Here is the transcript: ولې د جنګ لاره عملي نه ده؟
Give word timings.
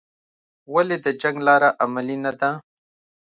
ولې 0.73 0.97
د 1.05 1.07
جنګ 1.21 1.37
لاره 1.47 1.69
عملي 1.83 2.17
نه 2.23 2.31
ده؟ 2.39 2.49